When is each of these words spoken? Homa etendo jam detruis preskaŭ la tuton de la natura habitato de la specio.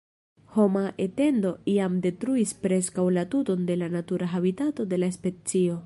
Homa 0.53 0.81
etendo 1.07 1.51
jam 1.75 1.99
detruis 2.05 2.53
preskaŭ 2.65 3.07
la 3.19 3.27
tuton 3.35 3.69
de 3.71 3.79
la 3.83 3.93
natura 3.99 4.35
habitato 4.37 4.91
de 4.95 5.05
la 5.05 5.13
specio. 5.21 5.79